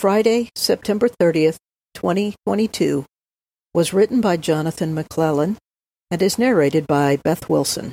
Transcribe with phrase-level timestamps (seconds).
[0.00, 1.58] Friday, September 30th,
[1.92, 3.04] 2022,
[3.74, 5.58] was written by Jonathan McClellan
[6.10, 7.92] and is narrated by Beth Wilson.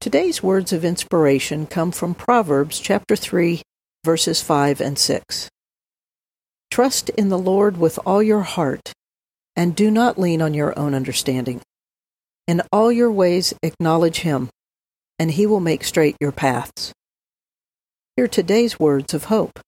[0.00, 3.62] Today's words of inspiration come from Proverbs chapter 3,
[4.04, 5.48] verses 5 and 6.
[6.70, 8.92] Trust in the Lord with all your heart,
[9.56, 11.60] and do not lean on your own understanding.
[12.46, 14.48] In all your ways acknowledge him,
[15.18, 16.92] and he will make straight your paths.
[18.14, 19.58] Hear today's words of hope.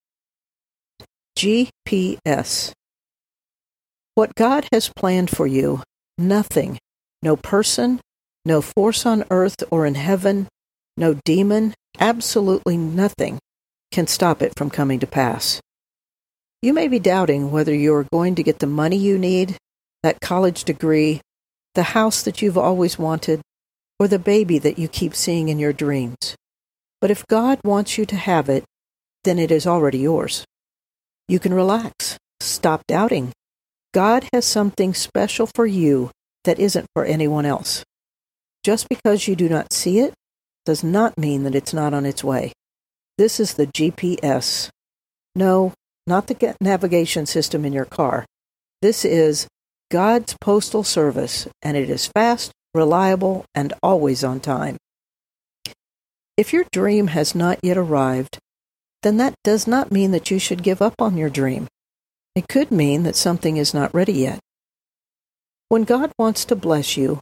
[1.37, 2.73] GPS.
[4.15, 5.83] What God has planned for you,
[6.19, 6.79] nothing,
[7.23, 8.01] no person,
[8.45, 10.49] no force on earth or in heaven,
[10.97, 13.39] no demon, absolutely nothing
[13.91, 15.61] can stop it from coming to pass.
[16.61, 19.57] You may be doubting whether you are going to get the money you need,
[20.03, 21.21] that college degree,
[21.75, 23.41] the house that you've always wanted,
[23.99, 26.37] or the baby that you keep seeing in your dreams.
[27.01, 28.65] But if God wants you to have it,
[29.25, 30.45] then it is already yours.
[31.29, 32.19] You can relax.
[32.41, 33.33] Stop doubting.
[33.95, 36.11] God has something special for you
[36.45, 37.85] that isn't for anyone else.
[38.65, 40.15] Just because you do not see it
[40.65, 42.53] does not mean that it's not on its way.
[43.19, 44.71] This is the GPS.
[45.35, 45.73] No,
[46.07, 48.25] not the navigation system in your car.
[48.81, 49.47] This is
[49.91, 54.77] God's postal service, and it is fast, reliable, and always on time.
[56.37, 58.39] If your dream has not yet arrived,
[59.03, 61.69] then that does not mean that you should give up on your dream.
[62.35, 64.41] It could mean that something is not ready yet.
[65.69, 67.21] When God wants to bless you,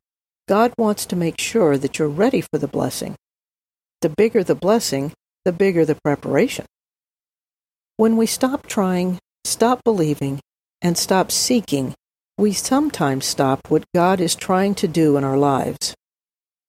[0.48, 3.16] God wants to make sure that you're ready for the blessing.
[4.02, 5.12] The bigger the blessing,
[5.44, 6.66] the bigger the preparation.
[7.96, 10.40] When we stop trying, stop believing,
[10.82, 11.94] and stop seeking,
[12.38, 15.94] we sometimes stop what God is trying to do in our lives.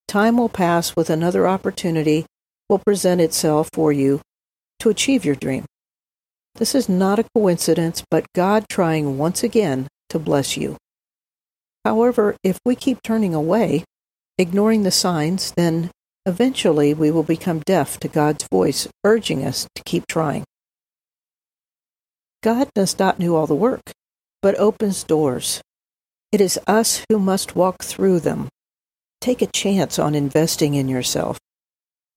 [0.07, 2.25] Time will pass with another opportunity
[2.69, 4.21] will present itself for you
[4.81, 5.65] to achieve your dream.
[6.55, 10.77] This is not a coincidence, but God trying once again to bless you.
[11.85, 13.83] However, if we keep turning away,
[14.37, 15.91] ignoring the signs, then
[16.25, 20.43] eventually we will become deaf to God's voice urging us to keep trying.
[22.41, 23.91] God does not do all the work,
[24.41, 25.61] but opens doors.
[26.31, 28.49] It is us who must walk through them.
[29.19, 31.37] Take a chance on investing in yourself.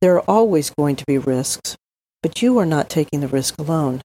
[0.01, 1.77] There are always going to be risks,
[2.25, 4.01] but you are not taking the risk alone.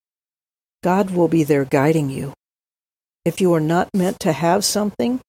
[0.83, 2.33] God will be there guiding you.
[3.23, 5.21] If you are not meant to have something,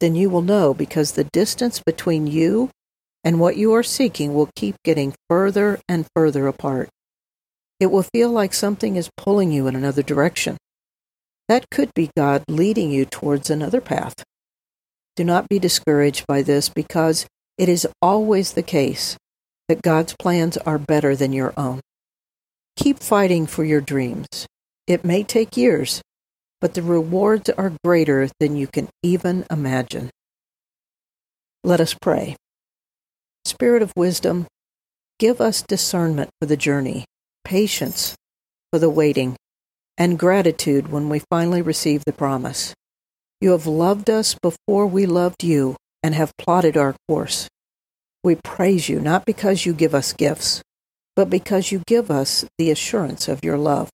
[0.00, 2.70] then you will know because the distance between you
[3.22, 6.88] and what you are seeking will keep getting further and further apart.
[7.78, 10.56] It will feel like something is pulling you in another direction.
[11.46, 14.24] That could be God leading you towards another path.
[15.14, 17.24] Do not be discouraged by this because
[17.56, 19.16] it is always the case
[19.68, 21.82] that God's plans are better than your own.
[22.76, 24.46] Keep fighting for your dreams.
[24.86, 26.02] It may take years,
[26.60, 30.10] but the rewards are greater than you can even imagine.
[31.64, 32.36] Let us pray.
[33.44, 34.46] Spirit of wisdom,
[35.18, 37.04] give us discernment for the journey,
[37.44, 38.16] patience
[38.72, 39.36] for the waiting,
[39.98, 42.74] and gratitude when we finally receive the promise.
[43.40, 47.48] You have loved us before we loved you and have plotted our course.
[48.24, 50.62] We praise you not because you give us gifts,
[51.16, 53.90] but because you give us the assurance of your love.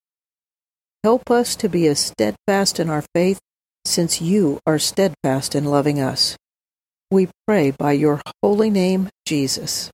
[1.04, 3.38] Help us to be as steadfast in our faith,
[3.84, 6.36] since you are steadfast in loving us.
[7.10, 9.90] We pray by your holy name, Jesus.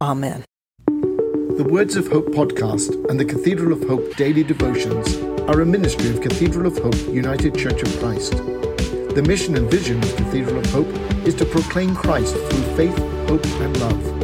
[0.00, 0.44] Amen.
[0.86, 5.16] The Words of Hope podcast and the Cathedral of Hope daily devotions
[5.48, 8.32] are a ministry of Cathedral of Hope United Church of Christ.
[8.32, 10.88] The mission and vision of Cathedral of Hope
[11.26, 12.98] is to proclaim Christ through faith,
[13.28, 14.15] hope, and love.